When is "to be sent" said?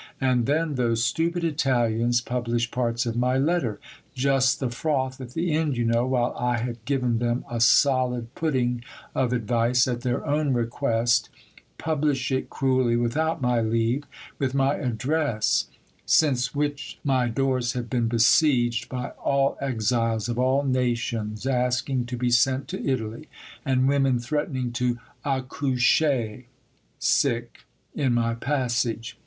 22.07-22.67